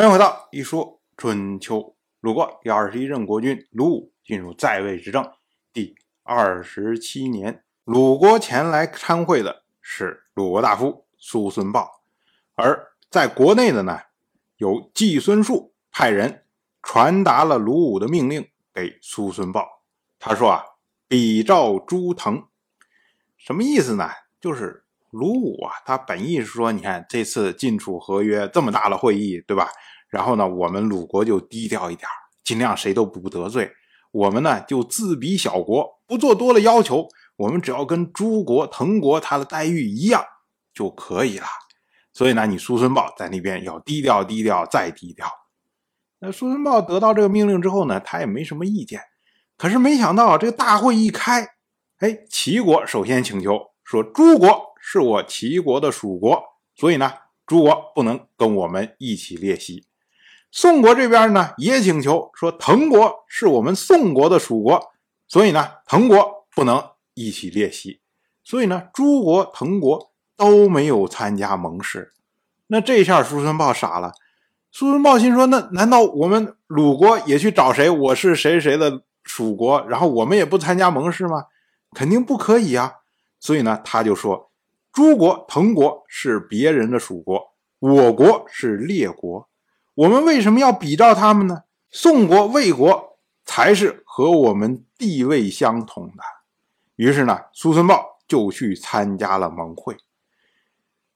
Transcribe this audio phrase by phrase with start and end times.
[0.00, 1.94] 欢迎回到一说春秋。
[2.20, 5.30] 鲁国第二十一任国君鲁武进入在位执政
[5.74, 12.00] 第二十七年，鲁国前来参会的是鲁国大夫叔孙豹，
[12.54, 14.00] 而在国内的呢，
[14.56, 16.46] 有季孙树派人
[16.82, 19.82] 传达了鲁武的命令给叔孙豹。
[20.18, 20.64] 他说啊，
[21.08, 22.48] 比照朱腾，
[23.36, 24.08] 什么意思呢？
[24.40, 29.68] 就是鲁武啊，他本意是说，你看这次晋楚合约这么大的会议，对吧？
[30.08, 32.08] 然后呢，我们鲁国就低调一点
[32.44, 33.70] 尽量谁都不得罪。
[34.12, 37.08] 我们呢就自比小国，不做多的要求。
[37.36, 40.22] 我们只要跟诸国、滕国他的待遇一样
[40.74, 41.46] 就可以了。
[42.12, 45.26] 所以呢，你叔孙豹在那边要低调、低调再低调。
[46.18, 49.00] 那叔孙豹得到这个命令之后呢，他也没什么意见。
[49.56, 51.46] 可是没想到这个大会一开，
[51.98, 56.42] 哎，齐国首先请求说：“诸国是我齐国的属国，
[56.74, 57.12] 所以呢，
[57.46, 59.86] 诸国不能跟我们一起列席。”
[60.50, 64.90] 宋国这边呢也请求说，滕国是我们宋国的属国，
[65.28, 66.82] 所以呢，滕国不能
[67.14, 68.00] 一起列席。
[68.42, 72.12] 所以呢，诸国、滕国都没有参加盟誓。
[72.66, 74.12] 那这下叔孙豹傻了。
[74.72, 77.88] 叔孙豹心说：那难道我们鲁国也去找谁？
[77.88, 81.46] 我是谁谁的属国，然后我们也不参加盟誓吗？
[81.92, 82.94] 肯定不可以啊。
[83.38, 84.49] 所以呢，他就说：
[84.92, 89.48] 诸国、滕国是别人的属国，我国是列国。
[89.94, 91.64] 我们为什么要比照他们呢？
[91.90, 96.22] 宋国、魏国才是和我们地位相同的。
[96.96, 99.96] 于是呢，苏孙豹就去参加了盟会。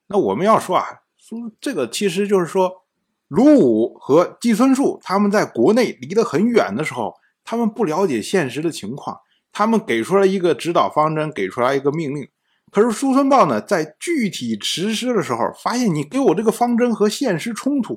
[0.06, 0.84] 那我们要说啊，
[1.16, 2.84] 苏这个其实就是说，
[3.28, 7.14] 鲁武和季孙树他们在国内离得很远的时候，
[7.44, 12.28] 他们不了解现实的情况，他们给出来一个指导方针，给出来一个命令。
[12.74, 17.96] 可是苏孙豹呢，在具体实施的时候，发现你给我这个方针和现实冲突。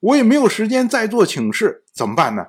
[0.00, 2.44] 我也没有时间再做请示，怎么办呢？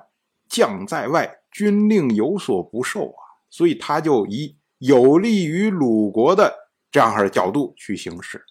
[0.46, 6.54] 将在外，军令有所不受啊，所以他就以有利于鲁国的
[6.90, 8.44] 这样的角度去行事。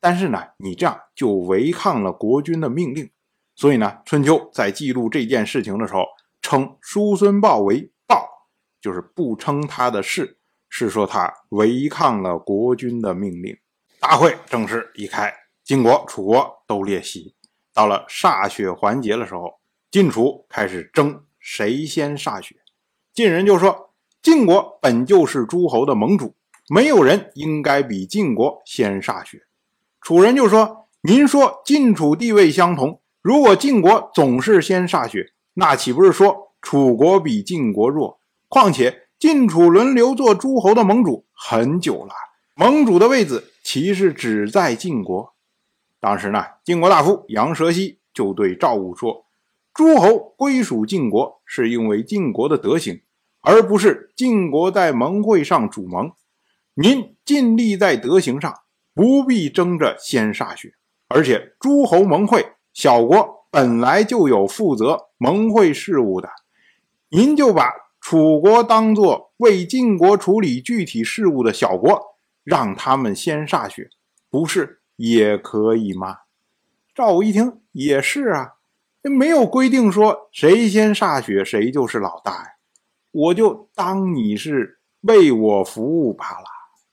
[0.00, 3.10] 但是呢，你这样就违抗了国君的命令，
[3.54, 6.06] 所以呢，春秋在记录这件事情的时候，
[6.40, 8.26] 称叔孙豹为豹，
[8.80, 10.38] 就是不称他的事，
[10.74, 13.54] 是说他违抗了国君的命令。
[14.00, 15.30] 大会正式一开，
[15.62, 17.34] 晋国、楚国都列席。
[17.74, 22.56] 到了歃血环节的时候，晋楚开始争谁先歃血。
[23.12, 23.90] 晋人就说
[24.22, 26.34] ：“晋国本就是诸侯的盟主，
[26.70, 29.42] 没有人应该比晋国先歃血。”
[30.00, 38.18] 楚人就说：“您说晋楚地位相同，如果晋国总是先歃血，那岂不是说楚国比晋国弱？
[38.48, 42.12] 况且晋楚轮流做诸侯的盟主很久了，
[42.56, 45.32] 盟主的位子其实只在晋国。”
[46.02, 49.26] 当时呢，晋国大夫杨蛇溪就对赵武说
[49.72, 53.00] ：“诸侯归属晋国，是因为晋国的德行，
[53.42, 56.10] 而不是晋国在盟会上主盟。
[56.74, 58.52] 您尽力在德行上，
[58.92, 60.74] 不必争着先歃血。
[61.06, 66.28] 而且诸侯盟会，小国本来就有负责盟会事务的，
[67.10, 67.70] 您就把
[68.02, 73.88] 楚国当做为晋国处理具体事务的小国，让他们先歃血，
[74.28, 76.18] 不是？”也可以吗？
[76.94, 78.54] 赵武一听也是啊，
[79.02, 82.48] 没有规定说谁先歃血谁就是老大呀，
[83.10, 86.44] 我就当你是为我服务罢了。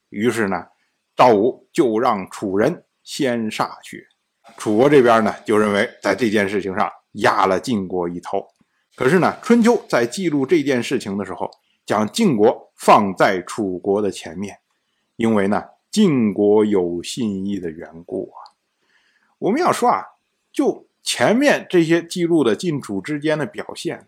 [0.09, 0.67] 于是呢，
[1.15, 4.07] 赵武就让楚人先歃血。
[4.57, 8.47] 楚国这边呢，就认为在这件事情上压了晋国一头。
[8.99, 11.49] 可是呢，春秋在记录这件事情的时候，
[11.85, 14.59] 将晋国放在楚国的前面，
[15.15, 15.63] 因为呢。
[15.89, 18.53] 晋国有信义的缘故啊，
[19.39, 20.03] 我们要说啊，
[20.53, 24.05] 就前面这些记录的晋楚之间的表现呢，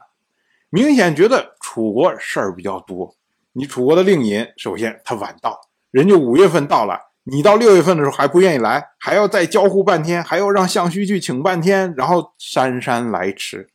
[0.69, 3.16] 明显觉得楚国事儿比较多。
[3.53, 5.59] 你楚国的令尹，首先他晚到，
[5.90, 13.72] 人家五月份到了，你到六月份的时候还不愿意来，还要再交互半天，还要让相须去请半天，然后姗姗来迟，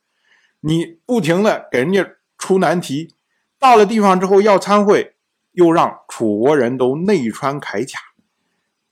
[0.60, 3.14] 你不停的给人家出难题，
[3.58, 5.12] 到了地方之后要参会。
[5.52, 7.98] 又让楚国人都内穿铠甲，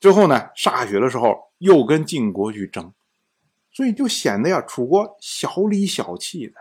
[0.00, 2.94] 最后呢，歃血的时候又跟晋国去争，
[3.70, 6.54] 所以就显得呀，楚国小里小气的。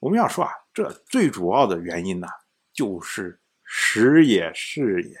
[0.00, 2.28] 我们要说啊，这最主要的原因呢，
[2.70, 5.20] 就是时也是也呀。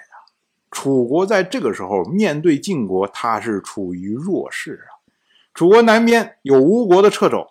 [0.70, 5.00] 楚国在这个时候面对晋国，他是处于弱势啊。
[5.54, 7.48] 楚国南边有吴国的掣肘，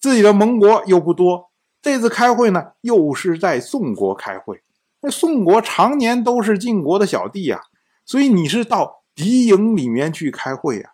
[0.00, 1.50] 自己的盟国又不多，
[1.82, 4.62] 这次开会呢，又是在宋国开会。
[5.00, 7.62] 那宋国常年都是晋国的小弟呀，
[8.04, 10.92] 所以你是到敌营里面去开会呀。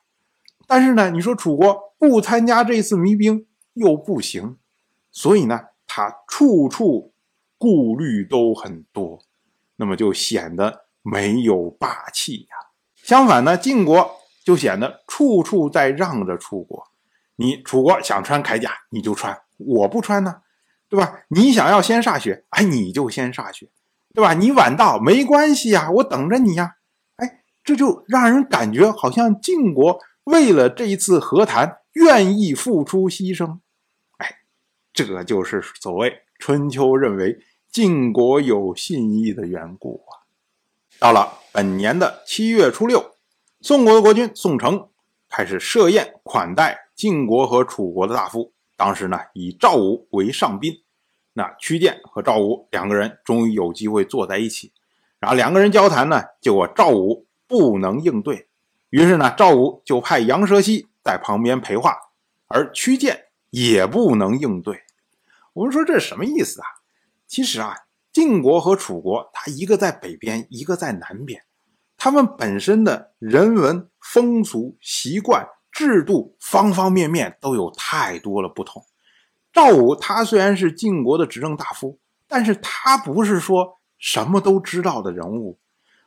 [0.66, 4.56] 但是呢，你说楚国不参加这次民兵又不行，
[5.10, 7.12] 所以呢，他处处
[7.58, 9.20] 顾虑都很多，
[9.76, 12.56] 那么就显得没有霸气呀。
[12.96, 14.10] 相反呢，晋国
[14.42, 16.88] 就显得处处在让着楚国。
[17.36, 20.42] 你楚国想穿铠甲，你就穿，我不穿呢，
[20.88, 21.20] 对吧？
[21.28, 23.68] 你想要先歃血，哎，你就先歃血，
[24.12, 24.34] 对吧？
[24.34, 26.76] 你晚到没关系呀，我等着你呀。
[27.16, 33.58] 哎，这就让人感觉好像晋国为了这一次和谈，愿意付出牺牲。
[34.18, 34.36] 哎，
[34.92, 37.38] 这就是所谓春秋认为
[37.72, 40.22] 晋国有信义的缘故啊。
[41.00, 43.16] 到了本年的七月初六，
[43.60, 44.88] 宋国的国君宋城
[45.28, 46.83] 开始设宴款待。
[46.94, 50.72] 晋国和楚国的大夫，当时呢以赵武为上宾，
[51.32, 54.72] 那屈建和赵武两个人终于有机会坐在一起，
[55.18, 58.48] 然后两个人交谈呢，结果赵武不能应对，
[58.90, 61.96] 于是呢赵武就派杨蛇溪在旁边陪话，
[62.46, 64.82] 而屈建也不能应对。
[65.54, 66.66] 我们说这是什么意思啊？
[67.26, 67.74] 其实啊，
[68.12, 71.42] 晋国和楚国，他一个在北边，一个在南边，
[71.96, 75.48] 他们本身的人文风俗习惯。
[75.74, 78.82] 制度方方面面都有太多了不同。
[79.52, 81.98] 赵武他虽然是晋国的执政大夫，
[82.28, 85.58] 但是他不是说什么都知道的人物，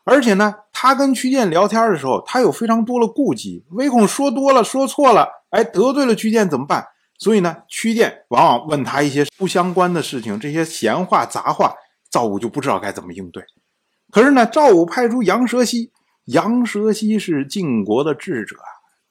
[0.06, 6.88] 而且呢，他跟屈建聊天的时候，他有非常多的顾忌，唯恐说多了说错了，哎，得罪了屈建怎么办？
[7.18, 11.74] 所以呢，屈建往往问他一些不相关的事情，这些闲话杂话，
[12.10, 13.44] 赵武就不知道该怎么应对。
[14.12, 15.92] 可是呢，赵武派出杨蛇溪，
[16.25, 18.56] 杨蛇溪是晋国的智者。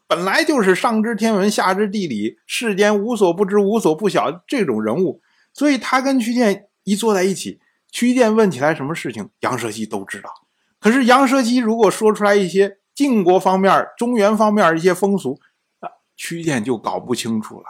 [0.09, 5.21] 本来就是上知天文下知地理，世间无所不知无所不晓这种人物，
[5.53, 7.59] 所以他跟屈建一坐在一起，
[7.91, 10.31] 屈建问起来什么事情，杨蛇溪都知道。
[10.79, 15.41] 可是杨蛇溪如果说出来一些晋国方面、中原方面一些风俗，
[15.81, 17.67] 啊，屈建就搞不清楚了。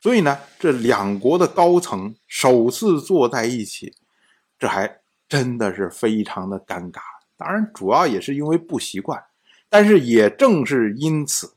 [0.00, 3.94] 所以呢，这两国的高层首次坐在一起，
[4.58, 4.98] 这还
[5.28, 7.00] 真的是非常的尴尬。
[7.36, 9.22] 当然，主要也是因为不习惯，
[9.68, 11.54] 但是也正是因此。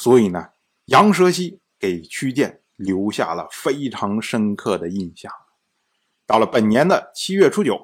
[0.00, 0.48] 所以呢，
[0.86, 5.30] 杨蛇溪给屈建留下了非常深刻的印象。
[6.26, 7.78] 到了本年的七月初九，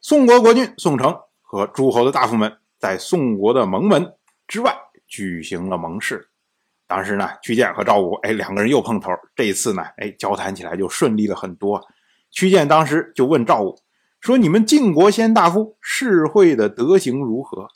[0.00, 4.14] 宋国国君宋城和诸侯的大夫们在宋国的蒙门
[4.48, 4.74] 之外
[5.06, 6.30] 举行了盟誓。
[6.86, 11.86] 当时呢，屈建和赵武哎两个人又碰头，这一次呢，哎交谈起来就顺利了很多。
[12.30, 13.78] 屈建当时就问赵武
[14.20, 17.68] 说：“你们晋国先大夫世会的德行如何？”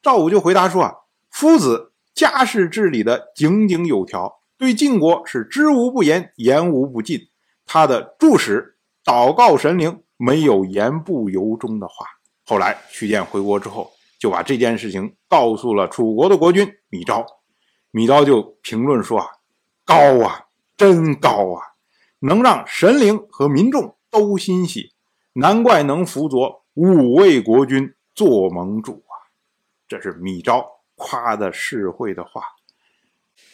[0.00, 0.94] 赵武就回答说：“啊，
[1.32, 7.28] 夫子。”家事治理的井井有条，对晋国是知无不言，言无不尽。
[7.64, 12.06] 他的注使祷告神灵，没有言不由衷的话。
[12.44, 17.24] 后来屈建回国之后，就把这件事情告诉了楚国的国君米昭。
[17.92, 19.26] 米昭就评论说：“啊，
[19.84, 19.94] 高
[20.26, 21.62] 啊，真高啊，
[22.18, 24.92] 能让神灵和民众都欣喜，
[25.34, 29.14] 难怪能辅佐五位国君做盟主啊。”
[29.86, 30.77] 这是米昭。
[30.98, 32.42] 夸的世会的话，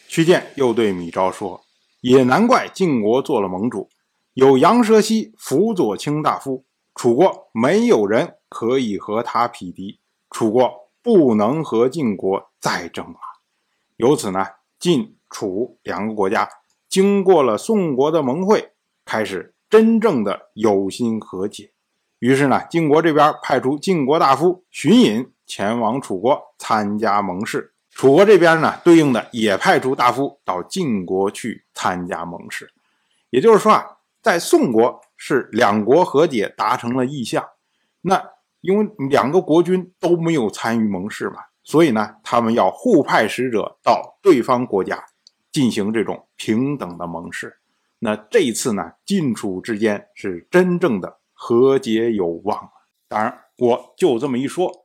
[0.07, 1.61] 屈建又对米昭说
[2.01, 3.87] ：“也难怪晋国做了盟主，
[4.33, 6.65] 有杨蛇溪辅佐卿大夫，
[6.95, 9.99] 楚国没有人可以和他匹敌，
[10.31, 13.19] 楚国不能和晋国再争了。
[13.97, 14.45] 由此呢，
[14.79, 16.49] 晋楚两个国家
[16.89, 18.71] 经过了宋国的盟会，
[19.05, 21.71] 开始真正的有心和解。
[22.19, 32.71] 于是呢，晋国这边派出晋国大夫荀隐。”前往楚国参加盟誓，楚国这边呢，对应的也派出大夫到晋国去参加盟誓。
[33.29, 33.85] 也就是说啊，
[34.21, 37.45] 在宋国是两国和解达成了意向，
[38.01, 45.05] 那因为两个国君都没有参与盟誓嘛，所以呢，他们要互派使者到对方国家
[45.51, 47.57] 进行这种平等的盟誓。
[47.99, 52.69] 那这一次呢，晋楚之间是真正的和解有望
[53.07, 54.84] 当然，我就这么一说。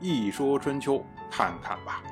[0.00, 2.02] 一说春秋，看看吧。